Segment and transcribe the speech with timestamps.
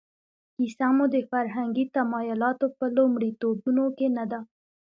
[0.55, 4.39] کیسه مو د فرهنګي تمایلاتو په لومړیتوبونو کې نه ده.